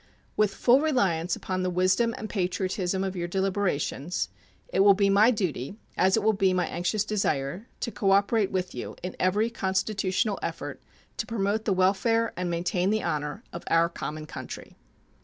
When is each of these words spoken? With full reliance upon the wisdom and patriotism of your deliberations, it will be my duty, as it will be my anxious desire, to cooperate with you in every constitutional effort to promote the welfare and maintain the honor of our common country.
With 0.35 0.55
full 0.55 0.81
reliance 0.81 1.35
upon 1.35 1.61
the 1.61 1.69
wisdom 1.69 2.15
and 2.17 2.27
patriotism 2.27 3.03
of 3.03 3.15
your 3.15 3.27
deliberations, 3.27 4.29
it 4.69 4.79
will 4.79 4.95
be 4.95 5.11
my 5.11 5.29
duty, 5.29 5.77
as 5.95 6.17
it 6.17 6.23
will 6.23 6.33
be 6.33 6.53
my 6.53 6.65
anxious 6.65 7.05
desire, 7.05 7.67
to 7.81 7.91
cooperate 7.91 8.49
with 8.51 8.73
you 8.73 8.95
in 9.03 9.15
every 9.19 9.51
constitutional 9.51 10.39
effort 10.41 10.81
to 11.17 11.27
promote 11.27 11.65
the 11.65 11.71
welfare 11.73 12.33
and 12.35 12.49
maintain 12.49 12.89
the 12.89 13.03
honor 13.03 13.43
of 13.53 13.63
our 13.67 13.89
common 13.89 14.25
country. 14.25 14.75